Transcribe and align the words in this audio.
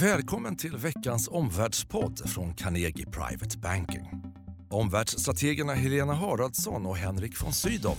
Välkommen 0.00 0.56
till 0.56 0.76
veckans 0.76 1.28
omvärldspodd 1.28 2.30
från 2.30 2.54
Carnegie 2.54 3.06
Private 3.06 3.58
Banking. 3.58 4.10
Omvärldsstrategerna 4.70 5.74
Helena 5.74 6.14
Haraldsson 6.14 6.86
och 6.86 6.96
Henrik 6.96 7.42
von 7.42 7.52
Sydow 7.52 7.96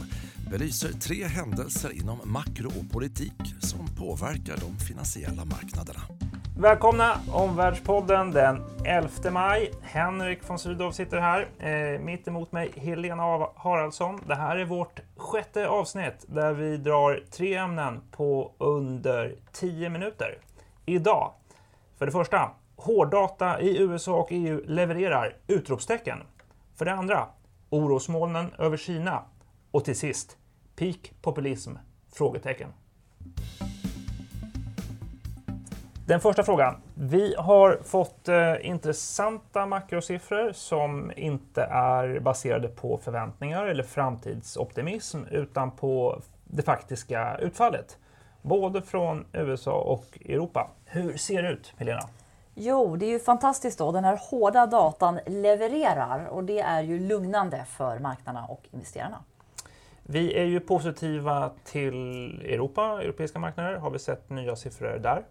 belyser 0.52 0.90
tre 0.90 1.24
händelser 1.24 1.92
inom 2.02 2.20
makro 2.24 2.68
och 2.68 2.92
politik 2.92 3.34
som 3.60 3.88
påverkar 3.96 4.58
de 4.58 4.86
finansiella 4.86 5.46
marknaderna. 5.46 6.00
Välkomna 6.60 7.20
Omvärldspodden 7.32 8.32
den 8.32 8.64
11 8.86 9.10
maj. 9.32 9.72
Henrik 9.82 10.50
von 10.50 10.60
Sydow 10.60 10.92
sitter 10.92 11.18
här. 11.18 11.48
Eh, 11.60 12.00
mitt 12.00 12.28
emot 12.28 12.52
mig 12.52 12.72
Helena 12.76 13.48
Haraldsson. 13.56 14.20
Det 14.28 14.36
här 14.36 14.58
är 14.58 14.66
vårt 14.66 15.00
sjätte 15.16 15.68
avsnitt 15.68 16.26
där 16.28 16.54
vi 16.54 16.78
drar 16.78 17.24
tre 17.32 17.56
ämnen 17.56 18.02
på 18.12 18.52
under 18.58 19.36
10 19.52 19.90
minuter. 19.90 20.38
Idag 20.86 21.34
för 21.98 22.06
det 22.06 22.12
första, 22.12 22.52
hårddata 22.76 23.62
i 23.62 23.78
USA 23.78 24.16
och 24.16 24.28
EU 24.32 24.62
levererar! 24.66 25.36
Utropstecken. 25.48 26.24
För 26.76 26.86
det 26.86 26.94
andra, 26.94 27.28
orosmolnen 27.70 28.54
över 28.58 28.78
Kina. 28.78 29.24
Och 29.72 29.86
till 29.86 29.98
sist, 29.98 30.38
peak 30.76 31.14
populism? 31.22 31.72
Frågetecken. 32.14 32.70
Den 36.08 36.20
första 36.20 36.44
frågan. 36.44 36.76
Vi 36.94 37.36
har 37.38 37.80
fått 37.84 38.28
eh, 38.28 38.54
intressanta 38.62 39.66
makrosiffror 39.66 40.52
som 40.52 41.12
inte 41.16 41.62
är 41.64 42.20
baserade 42.20 42.68
på 42.68 42.98
förväntningar 42.98 43.66
eller 43.66 43.84
framtidsoptimism 43.84 45.24
utan 45.32 45.72
på 45.72 46.22
det 46.44 46.62
faktiska 46.62 47.38
utfallet 47.38 47.98
både 48.42 48.82
från 48.82 49.26
USA 49.34 49.74
och 49.74 50.20
Europa. 50.26 50.70
Hur 50.86 51.18
ser 51.18 51.44
det 51.44 51.50
ut, 51.50 51.74
Helena? 51.78 52.02
Jo, 52.56 52.96
det 52.96 53.06
är 53.06 53.10
ju 53.10 53.20
fantastiskt 53.20 53.78
då. 53.78 53.92
Den 53.92 54.04
här 54.04 54.20
hårda 54.30 54.66
datan 54.66 55.20
levererar 55.26 56.26
och 56.26 56.44
det 56.44 56.60
är 56.60 56.82
ju 56.82 57.00
lugnande 57.00 57.66
för 57.66 58.00
marknaderna 58.00 58.46
och 58.46 58.68
investerarna. 58.72 59.24
Vi 60.04 60.34
är 60.34 60.44
ju 60.46 60.60
positiva 60.60 61.52
till 61.64 62.42
Europa, 62.42 63.02
europeiska 63.02 63.40
marknader. 63.40 63.76
Har 63.76 63.90
vi 63.90 64.00
sett 64.00 64.30
nya 64.30 64.56
siffror 64.56 65.00
där? 65.00 65.24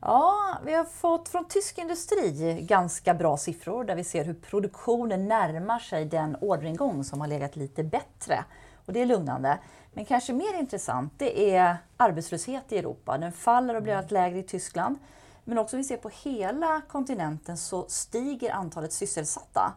Ja, 0.00 0.58
vi 0.64 0.74
har 0.74 0.84
fått 0.84 1.28
från 1.28 1.44
tysk 1.44 1.78
industri 1.78 2.60
ganska 2.62 3.14
bra 3.14 3.36
siffror 3.36 3.84
där 3.84 3.94
vi 3.96 4.04
ser 4.04 4.24
hur 4.24 4.34
produktionen 4.34 5.28
närmar 5.28 5.78
sig 5.78 6.04
den 6.04 6.36
orderingång 6.40 7.04
som 7.04 7.20
har 7.20 7.28
legat 7.28 7.56
lite 7.56 7.84
bättre. 7.84 8.44
Och 8.86 8.92
det 8.92 9.02
är 9.02 9.06
lugnande. 9.06 9.58
Men 9.96 10.04
kanske 10.04 10.32
mer 10.32 10.58
intressant 10.58 11.12
det 11.16 11.54
är 11.56 11.76
arbetslöshet 11.96 12.72
i 12.72 12.78
Europa. 12.78 13.18
Den 13.18 13.32
faller 13.32 13.74
och 13.74 13.82
blir 13.82 13.94
allt 13.94 14.10
lägre 14.10 14.38
i 14.38 14.42
Tyskland. 14.42 14.98
Men 15.44 15.58
också 15.58 15.76
om 15.76 15.78
vi 15.78 15.84
ser 15.84 15.96
på 15.96 16.10
hela 16.22 16.82
kontinenten 16.88 17.56
så 17.56 17.84
stiger 17.88 18.52
antalet 18.52 18.92
sysselsatta. 18.92 19.72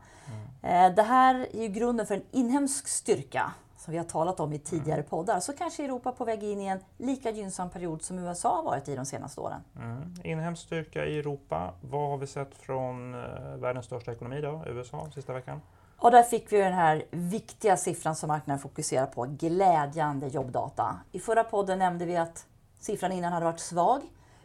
Mm. 0.61 0.95
Det 0.95 1.01
här 1.01 1.47
är 1.53 1.61
ju 1.61 1.67
grunden 1.67 2.05
för 2.05 2.15
en 2.15 2.23
inhemsk 2.31 2.87
styrka 2.87 3.51
som 3.77 3.91
vi 3.91 3.97
har 3.97 4.05
talat 4.05 4.39
om 4.39 4.53
i 4.53 4.59
tidigare 4.59 4.99
mm. 4.99 5.09
poddar. 5.09 5.39
Så 5.39 5.53
kanske 5.53 5.83
Europa 5.83 6.11
på 6.11 6.25
väg 6.25 6.43
in 6.43 6.61
i 6.61 6.65
en 6.65 6.79
lika 6.97 7.31
gynnsam 7.31 7.69
period 7.69 8.01
som 8.01 8.19
USA 8.19 8.55
har 8.55 8.63
varit 8.63 8.87
i 8.89 8.95
de 8.95 9.05
senaste 9.05 9.41
åren. 9.41 9.61
Mm. 9.75 10.13
Inhemsk 10.23 10.61
styrka 10.63 11.05
i 11.05 11.19
Europa. 11.19 11.73
Vad 11.81 12.09
har 12.09 12.17
vi 12.17 12.27
sett 12.27 12.55
från 12.55 13.13
eh, 13.13 13.55
världens 13.57 13.85
största 13.85 14.11
ekonomi 14.11 14.41
då, 14.41 14.63
USA, 14.67 15.07
sista 15.13 15.33
veckan? 15.33 15.61
Och 16.01 16.11
där 16.11 16.23
fick 16.23 16.51
vi 16.51 16.57
den 16.57 16.73
här 16.73 17.05
viktiga 17.11 17.77
siffran 17.77 18.15
som 18.15 18.27
marknaden 18.27 18.59
fokuserar 18.59 19.05
på, 19.05 19.25
glädjande 19.29 20.27
jobbdata. 20.27 20.99
I 21.11 21.19
förra 21.19 21.43
podden 21.43 21.79
nämnde 21.79 22.05
vi 22.05 22.17
att 22.17 22.45
siffran 22.79 23.11
innan 23.11 23.33
hade 23.33 23.45
varit 23.45 23.59
svag. 23.59 24.01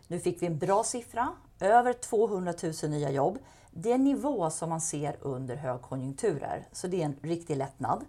Nu 0.09 0.21
fick 0.21 0.43
vi 0.43 0.47
en 0.47 0.59
bra 0.59 0.85
siffra, 0.85 1.29
över 1.61 1.93
200 1.93 2.55
000 2.83 2.91
nya 2.91 3.11
jobb. 3.11 3.39
Det 3.71 3.91
är 3.91 3.95
en 3.95 4.05
nivå 4.05 4.51
som 4.51 4.69
man 4.69 4.81
ser 4.81 5.17
under 5.21 5.57
högkonjunkturer, 5.57 6.69
så 6.73 6.87
det 6.87 7.01
är 7.01 7.05
en 7.05 7.17
riktig 7.23 7.57
lättnad. 7.57 8.05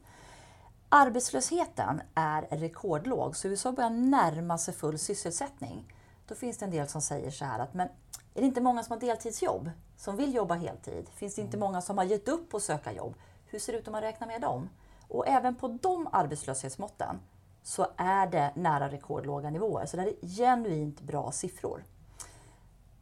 Arbetslösheten 0.90 2.02
är 2.16 2.42
rekordlåg, 2.42 3.36
så 3.36 3.48
USA 3.48 3.72
börjar 3.72 3.90
närma 3.90 4.58
sig 4.58 4.74
full 4.74 5.00
sysselsättning. 5.00 5.94
Då 6.28 6.36
finns 6.36 6.58
det 6.58 6.66
en 6.66 6.72
del 6.72 6.88
som 6.88 7.02
säger 7.02 7.32
så 7.32 7.46
här 7.46 7.60
att 7.60 7.74
men 7.74 7.88
är 8.34 8.42
det 8.42 8.46
inte 8.46 8.62
många 8.62 8.84
som 8.84 8.94
har 8.94 9.00
deltidsjobb, 9.00 9.70
som 9.98 10.16
vill 10.16 10.36
jobba 10.36 10.56
heltid? 10.56 11.10
Finns 11.16 11.36
det 11.36 11.42
inte 11.42 11.58
många 11.58 11.82
som 11.82 11.98
har 11.98 12.06
gett 12.06 12.28
upp 12.28 12.54
att 12.54 12.64
söka 12.64 12.94
jobb? 12.94 13.16
Hur 13.46 13.60
ser 13.60 13.74
det 13.74 13.80
ut 13.80 13.88
om 13.88 13.92
man 13.92 14.02
räknar 14.02 14.28
med 14.28 14.42
dem? 14.42 14.70
Och 15.08 15.28
även 15.28 15.56
på 15.56 15.68
de 15.68 16.08
arbetslöshetsmåtten 16.12 17.20
så 17.64 17.88
är 17.98 18.28
det 18.28 18.52
nära 18.56 18.90
rekordlåga 18.90 19.50
nivåer. 19.50 19.86
Så 19.86 19.98
det 19.98 20.04
är 20.04 20.28
genuint 20.28 21.02
bra 21.02 21.32
siffror. 21.32 21.84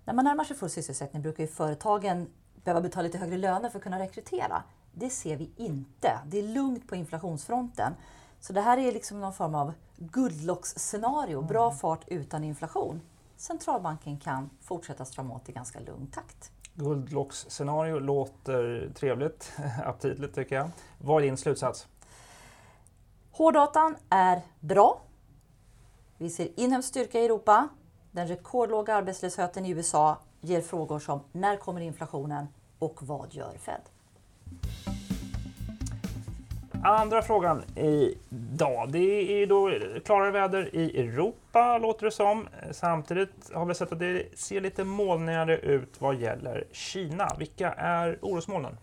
När 0.06 0.14
man 0.14 0.26
närmar 0.26 0.44
sig 0.44 0.56
full 0.56 0.70
sysselsättning 0.70 1.22
brukar 1.22 1.44
ju 1.44 1.48
företagen 1.48 2.30
behöva 2.64 2.82
betala 2.82 3.04
lite 3.04 3.18
högre 3.18 3.38
löner 3.38 3.70
för 3.70 3.78
att 3.80 3.84
kunna 3.84 4.00
rekrytera. 4.00 4.64
Det 4.92 5.10
ser 5.10 5.38
vi 5.38 5.52
inte. 5.56 6.20
Det 6.28 6.40
är 6.40 6.44
lugnt 6.44 6.88
på 6.88 6.96
inflationsfronten. 6.96 7.94
Så 8.40 8.54
det 8.54 8.62
här 8.62 8.78
är 8.78 8.92
liksom 8.92 9.22
någon 9.22 9.34
form 9.34 9.56
av 9.56 9.74
guldlocksscenario. 9.98 11.42
Bra 11.42 11.66
mm. 11.66 11.78
fart 11.78 12.04
utan 12.08 12.44
inflation. 12.44 13.02
Centralbanken 13.38 14.20
kan 14.20 14.50
fortsätta 14.62 15.06
strama 15.06 15.36
åt 15.36 15.50
i 15.50 15.52
ganska 15.52 15.80
lugn 15.80 16.08
takt. 16.08 16.52
Guldlocksscenario 16.74 18.00
låter 18.00 18.92
trevligt, 18.96 19.54
aptitligt 19.86 20.36
tycker 20.36 20.56
jag. 20.56 20.70
Vad 20.98 21.22
är 21.22 21.26
din 21.26 21.38
slutsats? 21.38 21.88
Hårddatan 23.32 23.96
är 24.10 24.42
bra. 24.60 25.02
Vi 26.18 26.30
ser 26.30 26.60
inhemsk 26.60 26.90
styrka 26.90 27.20
i 27.20 27.26
Europa. 27.26 27.68
Den 28.12 28.28
rekordlåga 28.28 28.96
arbetslösheten 28.96 29.66
i 29.66 29.70
USA 29.70 30.18
ger 30.42 30.62
frågor 30.62 31.00
som 31.00 31.20
när 31.32 31.58
kommer 31.58 31.82
inflationen 31.82 32.48
och 32.80 33.04
vad 33.04 33.34
gör 33.34 33.58
Fed? 33.58 33.82
Andra 36.86 37.22
frågan 37.22 37.64
idag. 37.76 38.92
Det 38.92 39.44
är 39.44 39.48
då 39.48 39.70
eh, 39.70 40.00
klarare 40.06 40.32
väder 40.32 40.76
i 40.76 41.00
Europa 41.00 41.78
låter 41.78 42.06
det 42.06 42.12
som. 42.12 42.48
Eh, 42.62 42.72
samtidigt 42.72 43.52
har 43.54 43.66
vi 43.66 43.76
sett 43.76 43.92
att 43.92 44.00
det 44.00 44.40
ser 44.40 44.62
lite 44.62 44.84
molnigare 44.84 45.58
ut 45.58 46.02
vad 46.02 46.16
gäller 46.16 46.64
Kina. 46.72 47.28
Vilka 47.40 47.72
är 47.72 48.20
orosmolnen? 48.22 48.78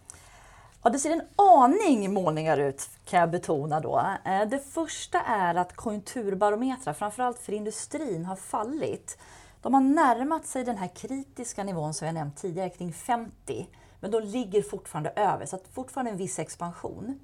Ja, 0.83 0.91
det 0.91 0.99
ser 0.99 1.11
en 1.11 1.23
aning 1.37 2.13
molnigare 2.13 2.69
ut 2.69 2.89
kan 3.05 3.21
jag 3.21 3.31
betona 3.31 3.81
då. 3.81 4.07
Eh, 4.25 4.49
det 4.49 4.59
första 4.59 5.21
är 5.21 5.55
att 5.55 5.77
konjunkturbarometrar, 5.77 6.93
framförallt 6.93 7.39
för 7.39 7.53
industrin, 7.53 8.25
har 8.25 8.37
fallit. 8.37 9.19
De 9.63 9.75
har 9.75 9.81
närmat 9.81 10.47
sig 10.47 10.65
den 10.65 10.77
här 10.77 10.89
kritiska 10.89 11.65
nivån 11.65 11.95
som 11.95 12.07
jag 12.07 12.15
nämnt 12.15 12.37
tidigare, 12.37 12.71
kring 12.71 12.93
50. 12.93 13.67
Men 14.01 14.11
de 14.11 14.23
ligger 14.23 14.63
fortfarande 14.63 15.11
över, 15.11 15.47
så 15.47 15.57
att 15.57 15.69
fortfarande 15.75 16.11
en 16.11 16.17
viss 16.17 16.39
expansion. 16.39 17.19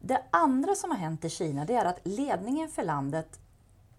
Det 0.00 0.22
andra 0.30 0.74
som 0.74 0.90
har 0.90 0.98
hänt 0.98 1.24
i 1.24 1.30
Kina 1.30 1.64
det 1.64 1.74
är 1.74 1.84
att 1.84 2.00
ledningen 2.02 2.68
för 2.68 2.82
landet 2.82 3.40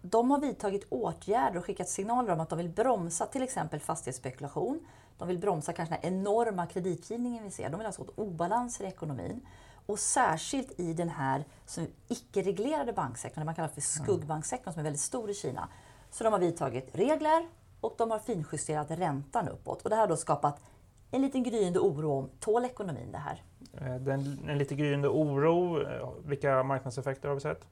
de 0.02 0.30
har 0.30 0.40
vidtagit 0.40 0.86
åtgärder 0.88 1.58
och 1.58 1.64
skickat 1.64 1.88
signaler 1.88 2.32
om 2.32 2.40
att 2.40 2.48
de 2.48 2.58
vill 2.58 2.68
bromsa 2.68 3.26
till 3.26 3.42
exempel 3.42 3.80
fastighetsspekulation. 3.80 4.86
De 5.18 5.28
vill 5.28 5.38
bromsa 5.38 5.72
kanske 5.72 5.94
den 5.94 6.14
enorma 6.14 6.66
kreditgivningen 6.66 7.44
vi 7.44 7.50
ser. 7.50 7.70
De 7.70 7.76
vill 7.76 7.86
alltså 7.86 8.02
åt 8.02 8.18
obalanser 8.18 8.84
i 8.84 8.88
ekonomin. 8.88 9.46
Och 9.86 9.98
särskilt 9.98 10.80
i 10.80 10.92
den 10.92 11.08
här 11.08 11.44
icke-reglerade 12.08 12.92
banksektorn, 12.92 13.40
det 13.40 13.44
man 13.44 13.54
kallar 13.54 13.68
för 13.68 13.80
skuggbanksektorn, 13.80 14.72
som 14.72 14.80
är 14.80 14.84
väldigt 14.84 15.00
stor 15.00 15.30
i 15.30 15.34
Kina. 15.34 15.68
Så 16.10 16.24
de 16.24 16.32
har 16.32 16.40
vidtagit 16.40 16.88
regler 16.92 17.48
och 17.80 17.94
de 17.98 18.10
har 18.10 18.18
finjusterat 18.18 18.90
räntan 18.90 19.48
uppåt. 19.48 19.82
Och 19.82 19.90
det 19.90 19.96
här 19.96 20.02
har 20.02 20.08
då 20.08 20.16
skapat 20.16 20.60
en 21.10 21.22
liten 21.22 21.42
gryende 21.42 21.78
oro 21.78 22.18
om, 22.18 22.30
tål 22.40 22.64
ekonomin 22.64 23.12
det 23.12 23.18
här? 23.18 23.42
Eh, 23.80 23.94
den, 23.94 24.48
en 24.48 24.58
lite 24.58 24.74
gryende 24.74 25.08
oro. 25.08 25.82
Eh, 25.82 26.08
vilka 26.24 26.62
marknadseffekter 26.62 27.28
har 27.28 27.34
vi 27.34 27.40
sett? 27.40 27.66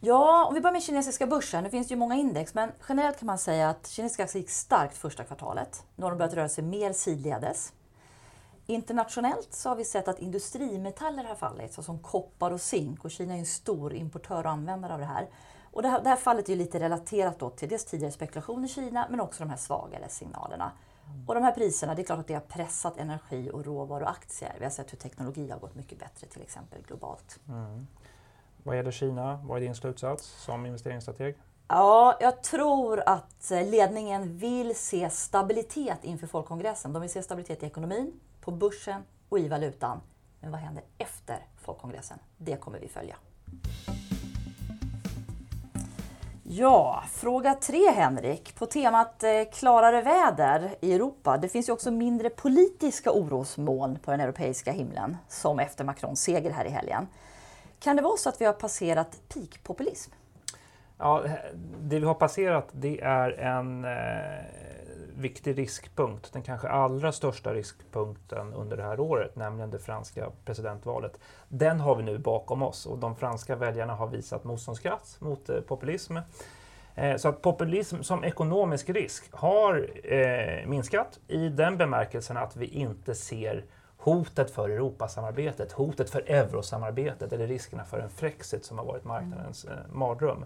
Ja, 0.00 0.44
om 0.48 0.54
vi 0.54 0.60
börjar 0.60 0.72
med 0.72 0.82
kinesiska 0.82 1.26
börsen. 1.26 1.64
Nu 1.64 1.70
finns 1.70 1.88
det 1.88 1.92
ju 1.92 1.98
många 1.98 2.14
index, 2.14 2.54
men 2.54 2.72
generellt 2.88 3.18
kan 3.18 3.26
man 3.26 3.38
säga 3.38 3.70
att 3.70 3.88
kinesiska 3.88 4.24
aktier 4.24 4.42
gick 4.42 4.50
starkt 4.50 4.96
första 4.96 5.24
kvartalet. 5.24 5.84
Nu 5.96 6.04
har 6.04 6.10
de 6.10 6.18
börjat 6.18 6.34
röra 6.34 6.48
sig 6.48 6.64
mer 6.64 6.92
sidledes. 6.92 7.72
Internationellt 8.66 9.54
så 9.54 9.68
har 9.68 9.76
vi 9.76 9.84
sett 9.84 10.08
att 10.08 10.18
industrimetaller 10.18 11.24
har 11.24 11.34
fallit, 11.34 11.72
såsom 11.72 11.98
koppar 11.98 12.50
och 12.50 12.60
zink. 12.60 13.04
Och 13.04 13.10
Kina 13.10 13.34
är 13.34 13.38
en 13.38 13.46
stor 13.46 13.94
importör 13.94 14.44
och 14.44 14.50
användare 14.50 14.92
av 14.92 14.98
det 14.98 15.04
här. 15.04 15.28
Och 15.72 15.82
det 15.82 15.88
här, 15.88 16.02
det 16.02 16.08
här 16.08 16.16
fallet 16.16 16.48
är 16.48 16.56
lite 16.56 16.80
relaterat 16.80 17.38
då 17.38 17.50
till 17.50 17.68
dels 17.68 17.84
tidigare 17.84 18.12
spekulation 18.12 18.64
i 18.64 18.68
Kina, 18.68 19.06
men 19.10 19.20
också 19.20 19.42
de 19.44 19.50
här 19.50 19.56
svagare 19.56 20.08
signalerna. 20.08 20.72
Och 21.26 21.34
de 21.34 21.44
här 21.44 21.52
priserna, 21.52 21.94
det 21.94 22.02
är 22.02 22.04
klart 22.04 22.18
att 22.18 22.26
det 22.26 22.34
har 22.34 22.40
pressat 22.40 22.98
energi 22.98 23.50
och 23.52 23.64
råvaruaktier. 23.64 24.54
Vi 24.58 24.64
har 24.64 24.70
sett 24.70 24.92
hur 24.92 24.98
teknologi 24.98 25.50
har 25.50 25.58
gått 25.58 25.74
mycket 25.74 25.98
bättre 25.98 26.26
till 26.26 26.42
exempel 26.42 26.82
globalt. 26.82 27.38
Mm. 27.48 27.86
Vad 28.62 28.76
gäller 28.76 28.90
Kina, 28.90 29.40
vad 29.44 29.56
är 29.56 29.60
din 29.60 29.74
slutsats 29.74 30.26
som 30.26 30.66
investeringsstrateg? 30.66 31.36
Ja, 31.68 32.16
jag 32.20 32.42
tror 32.42 33.02
att 33.06 33.50
ledningen 33.50 34.38
vill 34.38 34.76
se 34.76 35.10
stabilitet 35.10 36.04
inför 36.04 36.26
folkkongressen. 36.26 36.92
De 36.92 37.02
vill 37.02 37.10
se 37.10 37.22
stabilitet 37.22 37.62
i 37.62 37.66
ekonomin, 37.66 38.20
på 38.40 38.50
börsen 38.50 39.02
och 39.28 39.38
i 39.38 39.48
valutan. 39.48 40.00
Men 40.40 40.50
vad 40.50 40.60
händer 40.60 40.84
efter 40.98 41.46
folkkongressen? 41.56 42.18
Det 42.36 42.56
kommer 42.56 42.78
vi 42.80 42.88
följa. 42.88 43.16
Ja, 46.50 47.02
fråga 47.12 47.54
tre 47.54 47.90
Henrik. 47.90 48.54
På 48.54 48.66
temat 48.66 49.22
eh, 49.22 49.30
klarare 49.52 50.02
väder 50.02 50.74
i 50.80 50.94
Europa. 50.94 51.36
Det 51.36 51.48
finns 51.48 51.68
ju 51.68 51.72
också 51.72 51.90
mindre 51.90 52.30
politiska 52.30 53.10
orosmoln 53.12 53.98
på 53.98 54.10
den 54.10 54.20
europeiska 54.20 54.72
himlen, 54.72 55.16
som 55.28 55.58
efter 55.58 55.84
Macrons 55.84 56.22
seger 56.22 56.50
här 56.50 56.64
i 56.64 56.68
helgen. 56.68 57.06
Kan 57.80 57.96
det 57.96 58.02
vara 58.02 58.16
så 58.16 58.28
att 58.28 58.40
vi 58.40 58.44
har 58.44 58.52
passerat 58.52 59.20
peakpopulism? 59.28 60.12
Ja, 60.98 61.22
det 61.80 61.98
vi 61.98 62.06
har 62.06 62.14
passerat 62.14 62.68
det 62.72 63.00
är 63.00 63.30
en 63.30 63.84
eh, 63.84 63.90
viktig 65.18 65.58
riskpunkt, 65.58 66.32
den 66.32 66.42
kanske 66.42 66.68
allra 66.68 67.12
största 67.12 67.54
riskpunkten 67.54 68.54
under 68.54 68.76
det 68.76 68.82
här 68.82 69.00
året, 69.00 69.36
nämligen 69.36 69.70
det 69.70 69.78
franska 69.78 70.30
presidentvalet. 70.44 71.20
Den 71.48 71.80
har 71.80 71.96
vi 71.96 72.02
nu 72.02 72.18
bakom 72.18 72.62
oss 72.62 72.86
och 72.86 72.98
de 72.98 73.16
franska 73.16 73.56
väljarna 73.56 73.94
har 73.94 74.06
visat 74.06 74.44
motståndskraft 74.44 75.20
mot 75.20 75.48
eh, 75.48 75.60
populism. 75.60 76.16
Eh, 76.94 77.16
så 77.16 77.28
att 77.28 77.42
populism 77.42 78.02
som 78.02 78.24
ekonomisk 78.24 78.90
risk 78.90 79.28
har 79.32 79.90
eh, 80.12 80.66
minskat 80.66 81.18
i 81.28 81.48
den 81.48 81.76
bemärkelsen 81.76 82.36
att 82.36 82.56
vi 82.56 82.66
inte 82.66 83.14
ser 83.14 83.64
hotet 83.96 84.50
för 84.50 84.68
Europasamarbetet, 84.68 85.72
hotet 85.72 86.10
för 86.10 86.20
eurosamarbetet 86.20 87.32
eller 87.32 87.46
riskerna 87.46 87.84
för 87.84 87.98
en 87.98 88.10
Frexit 88.10 88.64
som 88.64 88.78
har 88.78 88.84
varit 88.84 89.04
marknadens 89.04 89.64
eh, 89.64 89.72
mardröm. 89.92 90.44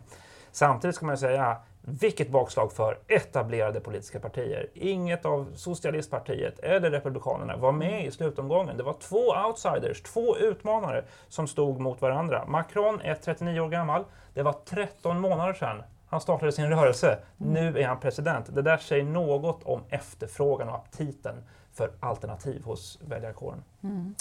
Samtidigt 0.53 0.97
ska 0.97 1.07
man 1.07 1.19
säga, 1.19 1.57
vilket 1.83 2.31
bakslag 2.31 2.73
för 2.73 2.99
etablerade 3.09 3.81
politiska 3.81 4.21
partier. 4.21 4.71
Inget 4.75 5.25
av 5.25 5.53
Socialistpartiet 5.55 6.59
eller 6.59 6.91
Republikanerna 6.91 7.57
var 7.57 7.73
med 7.73 8.07
i 8.07 8.11
slutomgången. 8.11 8.77
Det 8.77 8.83
var 8.83 8.97
två 9.01 9.47
outsiders, 9.47 10.03
två 10.03 10.37
utmanare 10.37 11.05
som 11.29 11.49
stod 11.49 11.81
mot 11.81 12.01
varandra. 12.01 12.45
Macron 12.47 13.01
är 13.01 13.15
39 13.15 13.61
år 13.61 13.69
gammal. 13.69 14.05
Det 14.35 14.43
var 14.43 14.55
13 14.65 15.21
månader 15.21 15.53
sedan 15.53 15.83
han 16.13 16.21
startade 16.21 16.53
sin 16.53 16.69
rörelse. 16.69 17.19
Nu 17.37 17.79
är 17.79 17.87
han 17.87 18.01
president. 18.01 18.55
Det 18.55 18.63
där 18.63 18.77
säger 18.77 19.05
något 19.05 19.63
om 19.63 19.81
efterfrågan 19.89 20.69
och 20.69 20.75
aptiten 20.75 21.35
för 21.73 21.91
alternativ 22.01 22.65
hos 22.65 22.99
väljarkåren. 23.09 23.65
Mm. 23.83 24.15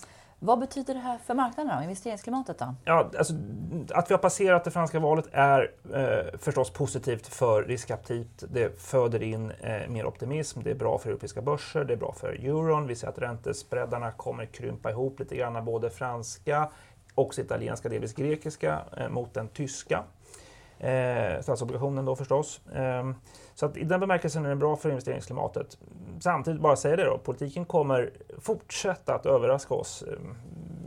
Vad 0.43 0.59
betyder 0.59 0.93
det 0.93 0.99
här 0.99 1.17
för 1.17 1.33
marknaden 1.33 1.77
och 1.77 1.83
investeringsklimatet? 1.83 2.57
Då? 2.57 2.75
Ja, 2.85 3.11
alltså, 3.17 3.33
att 3.93 4.09
vi 4.09 4.13
har 4.13 4.19
passerat 4.19 4.63
det 4.63 4.71
franska 4.71 4.99
valet 4.99 5.25
är 5.31 5.71
eh, 5.93 6.39
förstås 6.39 6.69
positivt 6.69 7.27
för 7.27 7.63
riskaptit. 7.63 8.43
Det 8.49 8.81
föder 8.81 9.23
in 9.23 9.51
eh, 9.51 9.89
mer 9.89 10.05
optimism, 10.05 10.59
det 10.63 10.71
är 10.71 10.75
bra 10.75 10.97
för 10.97 11.09
europeiska 11.09 11.41
börser, 11.41 11.83
det 11.83 11.93
är 11.93 11.97
bra 11.97 12.13
för 12.13 12.33
euron. 12.33 12.88
Vi 12.88 12.95
ser 12.95 13.07
att 13.07 13.19
räntespreadarna 13.19 14.11
kommer 14.11 14.45
krympa 14.45 14.91
ihop 14.91 15.19
lite 15.19 15.35
grann, 15.35 15.65
både 15.65 15.89
franska, 15.89 16.69
och 17.15 17.39
italienska, 17.39 17.89
delvis 17.89 18.13
grekiska, 18.13 18.79
eh, 18.97 19.09
mot 19.09 19.33
den 19.33 19.47
tyska. 19.47 20.03
Eh, 20.81 21.41
statsobligationen 21.41 22.05
då 22.05 22.15
förstås. 22.15 22.61
Eh, 22.67 23.11
så 23.55 23.65
att 23.65 23.77
i 23.77 23.83
den 23.83 23.99
bemärkelsen 23.99 24.45
är 24.45 24.49
det 24.49 24.55
bra 24.55 24.75
för 24.75 24.89
investeringsklimatet. 24.89 25.77
Samtidigt, 26.19 26.61
bara 26.61 26.75
säga 26.75 26.95
det 26.95 27.03
då, 27.03 27.17
politiken 27.17 27.65
kommer 27.65 28.11
fortsätta 28.39 29.15
att 29.15 29.25
överraska 29.25 29.73
oss. 29.73 30.03
Ehm, 30.03 30.35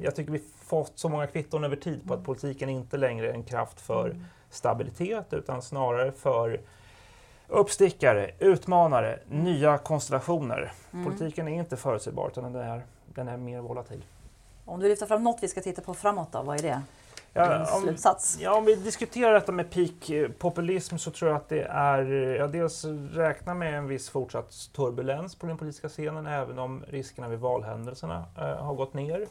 jag 0.00 0.14
tycker 0.16 0.32
vi 0.32 0.42
fått 0.62 0.92
så 0.94 1.08
många 1.08 1.26
kvitton 1.26 1.64
över 1.64 1.76
tid 1.76 2.08
på 2.08 2.14
att 2.14 2.24
politiken 2.24 2.68
inte 2.68 2.96
längre 2.96 3.28
är 3.28 3.32
en 3.32 3.44
kraft 3.44 3.80
för 3.80 4.10
mm. 4.10 4.24
stabilitet 4.50 5.32
utan 5.32 5.62
snarare 5.62 6.12
för 6.12 6.60
uppstickare, 7.48 8.30
utmanare, 8.38 9.18
nya 9.28 9.78
konstellationer. 9.78 10.72
Mm. 10.92 11.04
Politiken 11.04 11.48
är 11.48 11.58
inte 11.58 11.76
förutsägbar 11.76 12.28
utan 12.28 12.52
den 12.52 12.62
är, 12.62 12.82
den 13.06 13.28
är 13.28 13.36
mer 13.36 13.60
volatil. 13.60 14.04
Om 14.64 14.80
du 14.80 14.88
lyfter 14.88 15.06
fram 15.06 15.24
något 15.24 15.38
vi 15.42 15.48
ska 15.48 15.60
titta 15.60 15.82
på 15.82 15.94
framåt 15.94 16.32
då, 16.32 16.42
vad 16.42 16.58
är 16.58 16.62
det? 16.62 16.82
Ja, 17.36 17.74
om, 17.76 17.82
slutsats? 17.82 18.38
Ja, 18.40 18.54
om 18.54 18.64
vi 18.64 18.74
diskuterar 18.74 19.34
detta 19.34 19.52
med 19.52 19.70
peak-populism 19.70 20.96
så 20.96 21.10
tror 21.10 21.30
jag 21.30 21.36
att 21.36 21.48
det 21.48 21.62
är, 21.62 22.04
ja, 22.38 22.46
dels 22.46 22.84
räkna 23.12 23.54
med 23.54 23.78
en 23.78 23.86
viss 23.86 24.08
fortsatt 24.08 24.70
turbulens 24.72 25.34
på 25.36 25.46
den 25.46 25.58
politiska 25.58 25.88
scenen 25.88 26.26
även 26.26 26.58
om 26.58 26.84
riskerna 26.88 27.28
vid 27.28 27.38
valhändelserna 27.38 28.24
eh, 28.38 28.42
har 28.42 28.74
gått 28.74 28.94
ner. 28.94 29.26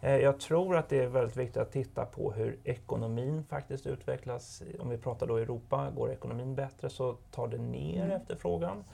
Eh, 0.00 0.16
jag 0.16 0.40
tror 0.40 0.76
att 0.76 0.88
det 0.88 1.02
är 1.02 1.06
väldigt 1.06 1.36
viktigt 1.36 1.56
att 1.56 1.72
titta 1.72 2.04
på 2.04 2.32
hur 2.32 2.58
ekonomin 2.64 3.44
faktiskt 3.48 3.86
utvecklas. 3.86 4.62
Om 4.78 4.88
vi 4.88 4.98
pratar 4.98 5.26
då 5.26 5.36
Europa, 5.36 5.90
går 5.96 6.12
ekonomin 6.12 6.54
bättre 6.54 6.90
så 6.90 7.16
tar 7.30 7.48
det 7.48 7.58
ner 7.58 8.04
mm. 8.04 8.16
efterfrågan. 8.16 8.84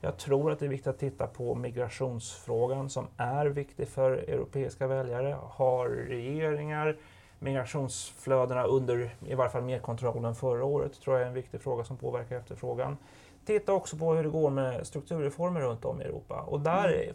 Jag 0.00 0.16
tror 0.16 0.52
att 0.52 0.58
det 0.58 0.64
är 0.64 0.70
viktigt 0.70 0.86
att 0.86 0.98
titta 0.98 1.26
på 1.26 1.54
migrationsfrågan 1.54 2.90
som 2.90 3.06
är 3.16 3.46
viktig 3.46 3.88
för 3.88 4.12
europeiska 4.12 4.86
väljare. 4.86 5.36
Har 5.42 5.88
regeringar 5.88 6.96
migrationsflödena 7.40 8.64
under 8.64 9.14
i 9.26 9.34
varje 9.34 9.50
fall 9.50 9.62
mer 9.62 9.78
kontroll 9.78 10.24
än 10.24 10.34
förra 10.34 10.64
året 10.64 11.00
tror 11.00 11.16
jag 11.16 11.22
är 11.22 11.28
en 11.28 11.34
viktig 11.34 11.60
fråga 11.60 11.84
som 11.84 11.96
påverkar 11.96 12.36
efterfrågan. 12.36 12.96
Titta 13.44 13.72
också 13.72 13.96
på 13.96 14.14
hur 14.14 14.22
det 14.22 14.30
går 14.30 14.50
med 14.50 14.86
strukturreformer 14.86 15.60
runt 15.60 15.84
om 15.84 16.00
i 16.00 16.04
Europa 16.04 16.40
och 16.40 16.60
där 16.60 16.88
mm. 16.88 17.00
är, 17.00 17.14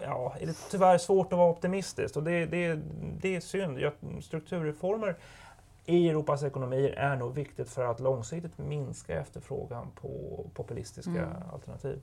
ja, 0.00 0.34
är 0.40 0.46
det 0.46 0.56
tyvärr 0.70 0.98
svårt 0.98 1.32
att 1.32 1.38
vara 1.38 1.50
optimistisk 1.50 2.16
och 2.16 2.22
det, 2.22 2.46
det, 2.46 2.80
det 3.20 3.36
är 3.36 3.40
synd. 3.40 3.78
Strukturreformer 4.22 5.16
i 5.84 6.08
Europas 6.08 6.42
ekonomier 6.42 6.90
är 6.90 7.16
nog 7.16 7.34
viktigt 7.34 7.70
för 7.70 7.84
att 7.84 8.00
långsiktigt 8.00 8.58
minska 8.58 9.20
efterfrågan 9.20 9.86
på 9.94 10.44
populistiska 10.54 11.10
mm. 11.10 11.32
alternativ. 11.52 12.00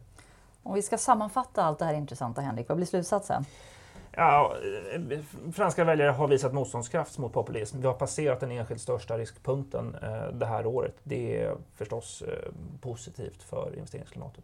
Om 0.63 0.73
vi 0.73 0.81
ska 0.81 0.97
sammanfatta 0.97 1.63
allt 1.63 1.79
det 1.79 1.85
här 1.85 1.93
intressanta 1.93 2.41
Henrik, 2.41 2.69
vad 2.69 2.77
blir 2.77 2.87
slutsatsen? 2.87 3.45
Ja, 4.17 4.55
franska 5.53 5.83
väljare 5.83 6.11
har 6.11 6.27
visat 6.27 6.53
motståndskraft 6.53 7.17
mot 7.17 7.33
populism. 7.33 7.81
Vi 7.81 7.87
har 7.87 7.93
passerat 7.93 8.39
den 8.39 8.51
enskilt 8.51 8.81
största 8.81 9.17
riskpunkten 9.17 9.95
eh, 9.95 10.27
det 10.27 10.45
här 10.45 10.65
året. 10.65 10.95
Det 11.03 11.41
är 11.41 11.55
förstås 11.75 12.21
eh, 12.21 12.51
positivt 12.81 13.43
för 13.43 13.73
investeringsklimatet. 13.75 14.43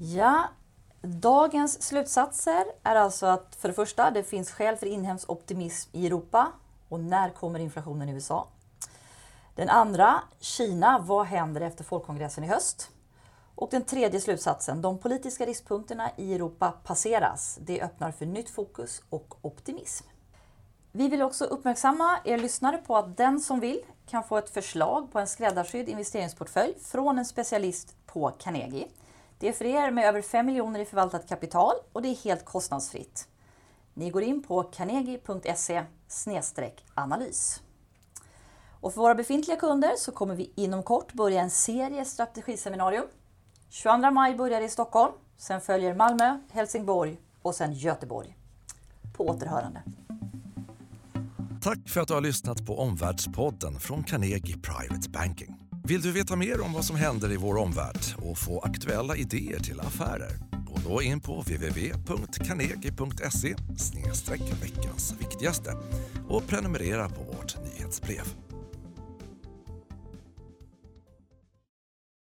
Ja, 0.00 0.48
dagens 1.02 1.82
slutsatser 1.82 2.64
är 2.82 2.96
alltså 2.96 3.26
att 3.26 3.56
för 3.56 3.68
det 3.68 3.74
första, 3.74 4.10
det 4.10 4.22
finns 4.22 4.50
skäl 4.50 4.76
för 4.76 4.86
inhemsk 4.86 5.30
optimism 5.30 5.90
i 5.92 6.06
Europa. 6.06 6.52
Och 6.88 7.00
när 7.00 7.30
kommer 7.30 7.58
inflationen 7.58 8.08
i 8.08 8.12
USA? 8.12 8.48
Den 9.54 9.68
andra, 9.68 10.22
Kina. 10.40 10.98
Vad 10.98 11.26
händer 11.26 11.60
efter 11.60 11.84
folkkongressen 11.84 12.44
i 12.44 12.46
höst? 12.46 12.90
Och 13.60 13.68
den 13.70 13.84
tredje 13.84 14.20
slutsatsen, 14.20 14.82
de 14.82 14.98
politiska 14.98 15.46
riskpunkterna 15.46 16.10
i 16.16 16.34
Europa 16.34 16.72
passeras. 16.84 17.58
Det 17.60 17.82
öppnar 17.82 18.12
för 18.12 18.26
nytt 18.26 18.50
fokus 18.50 19.02
och 19.10 19.34
optimism. 19.42 20.06
Vi 20.92 21.08
vill 21.08 21.22
också 21.22 21.44
uppmärksamma 21.44 22.18
er 22.24 22.38
lyssnare 22.38 22.76
på 22.76 22.96
att 22.96 23.16
den 23.16 23.40
som 23.40 23.60
vill 23.60 23.80
kan 24.06 24.24
få 24.24 24.36
ett 24.36 24.50
förslag 24.50 25.12
på 25.12 25.18
en 25.18 25.26
skräddarsydd 25.26 25.88
investeringsportfölj 25.88 26.74
från 26.82 27.18
en 27.18 27.24
specialist 27.24 27.96
på 28.06 28.30
Carnegie. 28.38 28.88
Det 29.38 29.48
är 29.48 29.52
för 29.52 29.64
er 29.64 29.90
med 29.90 30.04
över 30.04 30.22
5 30.22 30.46
miljoner 30.46 30.80
i 30.80 30.84
förvaltat 30.84 31.28
kapital 31.28 31.74
och 31.92 32.02
det 32.02 32.08
är 32.08 32.24
helt 32.24 32.44
kostnadsfritt. 32.44 33.28
Ni 33.94 34.10
går 34.10 34.22
in 34.22 34.42
på 34.42 34.62
carnegie.se 34.62 35.82
analys. 36.94 37.62
Och 38.80 38.94
för 38.94 39.00
våra 39.00 39.14
befintliga 39.14 39.56
kunder 39.56 39.92
så 39.96 40.12
kommer 40.12 40.34
vi 40.34 40.52
inom 40.54 40.82
kort 40.82 41.12
börja 41.12 41.40
en 41.40 41.50
serie 41.50 42.04
strategiseminarium 42.04 43.06
22 43.72 44.10
maj 44.10 44.34
börjar 44.34 44.60
i 44.60 44.68
Stockholm, 44.68 45.12
sen 45.36 45.60
följer 45.60 45.94
Malmö, 45.94 46.38
Helsingborg 46.50 47.16
och 47.42 47.54
sen 47.54 47.72
Göteborg. 47.72 48.36
På 49.16 49.28
återhörande. 49.28 49.82
Tack 51.62 51.88
för 51.88 52.00
att 52.00 52.08
du 52.08 52.14
har 52.14 52.20
lyssnat 52.20 52.66
på 52.66 52.78
Omvärldspodden 52.78 53.80
från 53.80 54.04
Carnegie 54.04 54.56
Private 54.56 55.10
Banking. 55.10 55.56
Vill 55.84 56.02
du 56.02 56.12
veta 56.12 56.36
mer 56.36 56.60
om 56.60 56.72
vad 56.72 56.84
som 56.84 56.96
händer 56.96 57.32
i 57.32 57.36
vår 57.36 57.56
omvärld 57.56 58.00
och 58.22 58.38
få 58.38 58.60
aktuella 58.60 59.16
idéer 59.16 59.58
till 59.58 59.80
affärer? 59.80 60.32
Gå 60.66 60.76
då 60.88 61.02
in 61.02 61.20
på 61.20 61.40
www.carnegie.se 61.40 63.54
veckans 64.62 65.14
viktigaste 65.20 65.76
och 66.28 66.46
prenumerera 66.46 67.08
på 67.08 67.22
vårt 67.22 67.56
nyhetsbrev. 67.62 68.49